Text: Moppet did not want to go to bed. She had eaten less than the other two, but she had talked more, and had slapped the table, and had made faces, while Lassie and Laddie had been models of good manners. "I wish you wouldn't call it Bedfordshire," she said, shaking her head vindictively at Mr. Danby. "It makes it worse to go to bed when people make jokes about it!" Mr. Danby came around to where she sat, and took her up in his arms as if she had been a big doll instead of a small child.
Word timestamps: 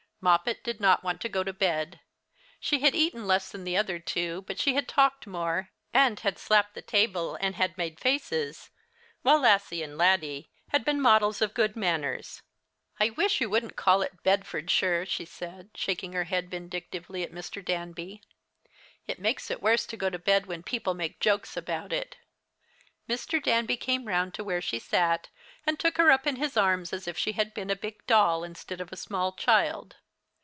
Moppet 0.23 0.63
did 0.63 0.79
not 0.79 1.03
want 1.03 1.19
to 1.21 1.29
go 1.29 1.43
to 1.43 1.51
bed. 1.51 1.99
She 2.59 2.81
had 2.81 2.93
eaten 2.93 3.25
less 3.25 3.51
than 3.51 3.63
the 3.63 3.75
other 3.75 3.97
two, 3.97 4.43
but 4.43 4.59
she 4.59 4.75
had 4.75 4.87
talked 4.87 5.25
more, 5.25 5.71
and 5.95 6.19
had 6.19 6.37
slapped 6.37 6.75
the 6.75 6.83
table, 6.83 7.33
and 7.41 7.55
had 7.55 7.75
made 7.75 7.99
faces, 7.99 8.69
while 9.23 9.39
Lassie 9.41 9.81
and 9.81 9.97
Laddie 9.97 10.51
had 10.69 10.85
been 10.85 11.01
models 11.01 11.41
of 11.41 11.55
good 11.55 11.75
manners. 11.75 12.43
"I 12.99 13.09
wish 13.09 13.41
you 13.41 13.49
wouldn't 13.49 13.75
call 13.75 14.03
it 14.03 14.21
Bedfordshire," 14.21 15.07
she 15.07 15.25
said, 15.25 15.71
shaking 15.73 16.13
her 16.13 16.25
head 16.25 16.51
vindictively 16.51 17.23
at 17.23 17.31
Mr. 17.31 17.65
Danby. 17.65 18.21
"It 19.07 19.17
makes 19.17 19.49
it 19.49 19.59
worse 19.63 19.87
to 19.87 19.97
go 19.97 20.11
to 20.11 20.19
bed 20.19 20.45
when 20.45 20.61
people 20.61 20.93
make 20.93 21.19
jokes 21.19 21.57
about 21.57 21.91
it!" 21.91 22.17
Mr. 23.09 23.41
Danby 23.41 23.75
came 23.75 24.07
around 24.07 24.35
to 24.35 24.43
where 24.43 24.61
she 24.61 24.77
sat, 24.77 25.29
and 25.65 25.79
took 25.79 25.97
her 25.97 26.11
up 26.11 26.27
in 26.27 26.35
his 26.35 26.55
arms 26.57 26.93
as 26.93 27.07
if 27.07 27.17
she 27.17 27.31
had 27.31 27.55
been 27.55 27.71
a 27.71 27.75
big 27.75 28.05
doll 28.05 28.43
instead 28.43 28.79
of 28.79 28.91
a 28.91 28.95
small 28.95 29.31
child. 29.31 29.95